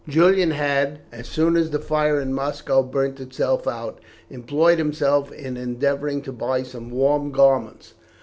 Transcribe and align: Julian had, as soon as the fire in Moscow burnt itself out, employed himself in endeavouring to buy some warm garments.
Julian 0.07 0.49
had, 0.49 1.01
as 1.11 1.27
soon 1.27 1.55
as 1.55 1.69
the 1.69 1.77
fire 1.77 2.19
in 2.19 2.33
Moscow 2.33 2.81
burnt 2.81 3.19
itself 3.19 3.67
out, 3.67 3.99
employed 4.31 4.79
himself 4.79 5.31
in 5.31 5.57
endeavouring 5.57 6.23
to 6.23 6.31
buy 6.33 6.63
some 6.63 6.89
warm 6.89 7.31
garments. 7.31 7.93